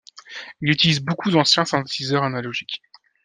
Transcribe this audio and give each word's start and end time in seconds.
Il 0.61 0.71
utilise 0.71 0.99
beaucoup 0.99 1.29
d'anciens 1.29 1.63
synthétiseurs 1.65 2.23
analogiques. 2.23 2.81